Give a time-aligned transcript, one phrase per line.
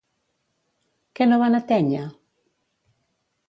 [1.19, 2.03] Què no van atènyer?